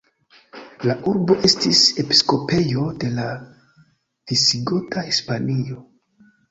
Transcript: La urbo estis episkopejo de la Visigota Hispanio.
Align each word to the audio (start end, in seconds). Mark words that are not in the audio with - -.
La 0.89 0.95
urbo 1.11 1.35
estis 1.49 1.83
episkopejo 2.05 2.89
de 3.05 3.13
la 3.21 3.29
Visigota 4.33 5.09
Hispanio. 5.13 5.83